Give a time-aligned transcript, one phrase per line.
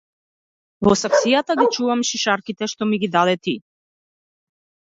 [0.87, 3.57] Во саксија ги чувам шишарките што ми ги даде ти.